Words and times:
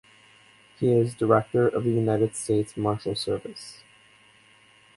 He 0.79 0.89
is 0.93 1.13
Director 1.13 1.67
of 1.67 1.83
the 1.83 1.91
United 1.91 2.35
States 2.35 2.75
Marshals 2.75 3.21
Service. 3.21 3.83